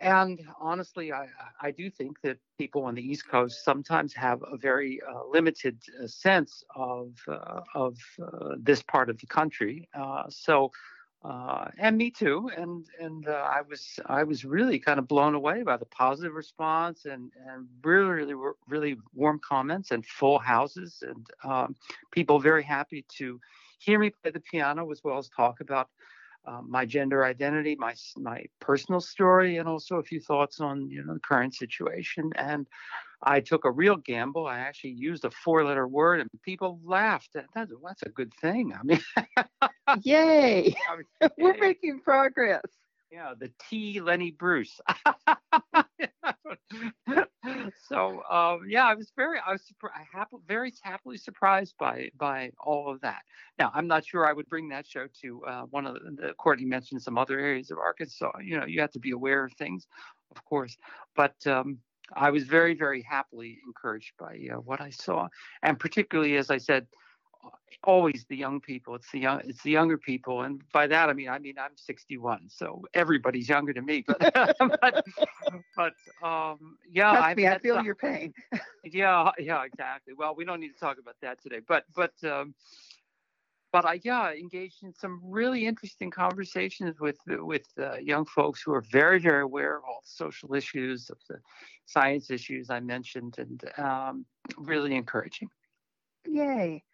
And 0.00 0.40
honestly, 0.60 1.12
I, 1.12 1.28
I 1.60 1.70
do 1.70 1.88
think 1.88 2.20
that 2.22 2.36
people 2.58 2.84
on 2.84 2.94
the 2.94 3.02
East 3.02 3.26
Coast 3.28 3.64
sometimes 3.64 4.12
have 4.14 4.42
a 4.42 4.56
very 4.58 5.00
uh, 5.00 5.26
limited 5.30 5.78
uh, 6.02 6.06
sense 6.06 6.62
of 6.74 7.12
uh, 7.28 7.60
of 7.74 7.96
uh, 8.22 8.56
this 8.58 8.82
part 8.82 9.08
of 9.08 9.18
the 9.18 9.26
country. 9.26 9.88
Uh, 9.94 10.24
so, 10.28 10.70
uh, 11.26 11.68
and 11.78 11.96
me 11.96 12.10
too. 12.10 12.48
And 12.56 12.86
and 13.00 13.26
I 13.28 13.62
was 13.68 13.98
I 14.06 14.22
was 14.22 14.44
really 14.44 14.78
kind 14.78 14.98
of 14.98 15.08
blown 15.08 15.34
away 15.34 15.62
by 15.64 15.76
the 15.76 15.86
positive 15.86 16.34
response 16.34 17.04
and 17.04 17.32
and 17.48 17.66
really 17.82 18.06
really 18.34 18.34
really 18.68 18.96
warm 19.12 19.40
comments 19.40 19.90
and 19.90 20.06
full 20.06 20.38
houses 20.38 21.02
and 21.06 21.26
um, 21.42 21.74
people 22.12 22.38
very 22.38 22.62
happy 22.62 23.04
to 23.18 23.40
hear 23.78 23.98
me 23.98 24.10
play 24.10 24.30
the 24.30 24.40
piano 24.40 24.90
as 24.92 25.02
well 25.02 25.18
as 25.18 25.28
talk 25.28 25.60
about 25.60 25.88
um, 26.46 26.66
my 26.70 26.86
gender 26.86 27.24
identity, 27.24 27.74
my 27.74 27.94
my 28.16 28.44
personal 28.60 29.00
story, 29.00 29.56
and 29.56 29.68
also 29.68 29.96
a 29.96 30.02
few 30.02 30.20
thoughts 30.20 30.60
on 30.60 30.88
you 30.88 31.04
know 31.04 31.14
the 31.14 31.20
current 31.20 31.54
situation. 31.54 32.30
And 32.36 32.68
I 33.22 33.40
took 33.40 33.64
a 33.64 33.70
real 33.70 33.96
gamble. 33.96 34.46
I 34.46 34.58
actually 34.58 34.90
used 34.90 35.24
a 35.24 35.30
four-letter 35.30 35.88
word, 35.88 36.20
and 36.20 36.30
people 36.42 36.80
laughed. 36.84 37.30
That, 37.34 37.46
that's, 37.54 37.72
that's 37.84 38.02
a 38.02 38.10
good 38.10 38.32
thing. 38.34 38.74
I 38.74 38.82
mean, 38.82 39.00
yay! 40.02 40.74
I 40.90 40.96
mean, 40.96 41.30
We're 41.38 41.58
making 41.58 42.00
progress. 42.00 42.62
Yeah, 43.10 43.34
the 43.38 43.50
T. 43.68 44.00
Lenny 44.00 44.32
Bruce. 44.32 44.80
so 47.88 48.22
um, 48.28 48.62
yeah, 48.68 48.84
I 48.84 48.94
was 48.94 49.12
very, 49.16 49.38
I 49.46 49.52
was 49.52 49.62
happy, 50.12 50.36
very 50.46 50.72
happily 50.82 51.16
surprised 51.16 51.74
by 51.78 52.10
by 52.18 52.50
all 52.58 52.90
of 52.90 53.00
that. 53.02 53.22
Now, 53.58 53.70
I'm 53.74 53.86
not 53.86 54.04
sure 54.04 54.26
I 54.26 54.32
would 54.32 54.48
bring 54.48 54.68
that 54.70 54.86
show 54.86 55.06
to 55.22 55.44
uh, 55.44 55.62
one 55.70 55.86
of 55.86 55.94
the, 55.94 56.00
the. 56.10 56.34
Courtney 56.34 56.66
mentioned 56.66 57.00
some 57.00 57.16
other 57.16 57.38
areas 57.38 57.70
of 57.70 57.78
Arkansas. 57.78 58.32
You 58.42 58.58
know, 58.58 58.66
you 58.66 58.80
have 58.80 58.92
to 58.92 58.98
be 58.98 59.12
aware 59.12 59.44
of 59.44 59.52
things, 59.52 59.86
of 60.34 60.44
course, 60.44 60.76
but 61.14 61.34
um, 61.46 61.78
I 62.14 62.30
was 62.30 62.44
very, 62.44 62.74
very 62.74 63.02
happily 63.02 63.58
encouraged 63.66 64.12
by 64.18 64.38
uh, 64.52 64.56
what 64.56 64.80
I 64.80 64.90
saw, 64.90 65.28
and 65.62 65.78
particularly 65.78 66.36
as 66.36 66.50
I 66.50 66.58
said 66.58 66.86
always 67.84 68.24
the 68.28 68.36
young 68.36 68.60
people. 68.60 68.94
It's 68.94 69.10
the 69.10 69.20
young, 69.20 69.40
it's 69.44 69.62
the 69.62 69.70
younger 69.70 69.96
people, 69.96 70.42
and 70.42 70.62
by 70.72 70.86
that 70.88 71.08
I 71.08 71.12
mean 71.12 71.28
I 71.28 71.38
mean 71.38 71.54
I'm 71.58 71.76
61, 71.76 72.48
so 72.48 72.82
everybody's 72.94 73.48
younger 73.48 73.72
than 73.72 73.86
me. 73.86 74.04
But 74.18 74.56
but, 74.80 75.04
but 75.76 76.26
um, 76.26 76.78
yeah, 76.90 77.10
I, 77.10 77.34
me, 77.34 77.46
I 77.46 77.58
feel 77.58 77.82
your 77.82 77.94
pain. 77.94 78.34
yeah, 78.84 79.30
yeah, 79.38 79.64
exactly. 79.64 80.14
Well, 80.14 80.34
we 80.34 80.44
don't 80.44 80.60
need 80.60 80.72
to 80.72 80.78
talk 80.78 80.98
about 80.98 81.16
that 81.22 81.42
today, 81.42 81.60
but 81.66 81.84
but. 81.94 82.12
Um, 82.24 82.54
but 83.76 83.84
I 83.84 84.00
yeah 84.04 84.32
engaged 84.32 84.84
in 84.84 84.94
some 84.94 85.20
really 85.22 85.66
interesting 85.66 86.10
conversations 86.10 86.98
with 86.98 87.18
with 87.26 87.66
uh, 87.78 87.98
young 87.98 88.24
folks 88.24 88.62
who 88.62 88.72
are 88.72 88.80
very 88.90 89.18
very 89.18 89.42
aware 89.42 89.76
of 89.76 89.84
all 89.84 90.00
the 90.02 90.16
social 90.24 90.54
issues 90.54 91.10
of 91.10 91.18
the 91.28 91.38
science 91.84 92.30
issues 92.30 92.70
I 92.70 92.80
mentioned 92.80 93.34
and 93.36 93.60
um, 93.78 94.24
really 94.56 94.94
encouraging. 94.94 95.50
Yay! 96.26 96.84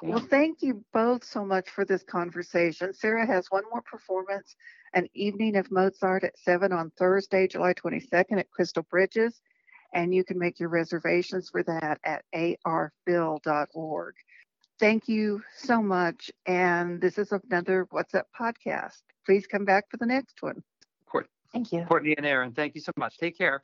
Well, 0.00 0.20
thank 0.20 0.62
you 0.62 0.84
both 0.92 1.24
so 1.24 1.44
much 1.44 1.70
for 1.70 1.84
this 1.84 2.04
conversation. 2.04 2.94
Sara 2.94 3.26
has 3.26 3.48
one 3.50 3.64
more 3.72 3.82
performance, 3.82 4.54
an 4.94 5.08
evening 5.14 5.56
of 5.56 5.72
Mozart 5.72 6.22
at 6.22 6.38
7 6.38 6.72
on 6.72 6.92
Thursday, 6.96 7.48
July 7.48 7.74
22nd 7.74 8.38
at 8.38 8.50
Crystal 8.50 8.84
Bridges. 8.84 9.40
And 9.92 10.14
you 10.14 10.22
can 10.22 10.38
make 10.38 10.60
your 10.60 10.68
reservations 10.68 11.48
for 11.50 11.64
that 11.64 11.98
at 12.04 12.22
arphil.org. 12.64 14.14
Thank 14.80 15.08
you 15.08 15.42
so 15.56 15.82
much. 15.82 16.30
And 16.46 17.00
this 17.00 17.18
is 17.18 17.32
another 17.32 17.86
What's 17.90 18.14
Up 18.14 18.26
podcast. 18.38 19.02
Please 19.26 19.46
come 19.46 19.64
back 19.64 19.90
for 19.90 19.96
the 19.96 20.06
next 20.06 20.40
one. 20.40 20.62
Thank 21.52 21.72
you. 21.72 21.84
Courtney 21.84 22.14
and 22.16 22.26
Aaron, 22.26 22.52
thank 22.52 22.74
you 22.74 22.80
so 22.80 22.92
much. 22.96 23.16
Take 23.18 23.38
care. 23.38 23.60